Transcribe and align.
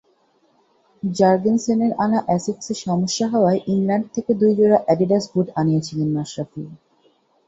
জার্গেনসেনের 1.03 1.91
আনা 1.97 2.19
অ্যাসিক্সে 2.25 2.73
সমস্যা 2.85 3.25
হওয়ায় 3.27 3.63
ইংল্যান্ড 3.67 4.05
থেকে 4.15 4.31
দুই 4.41 4.51
জোড়া 4.57 4.77
অ্যাডিডাস 4.83 5.23
বুট 5.33 5.47
আনিয়েছিলেন 5.59 6.09
মাশরাফি। 6.15 6.61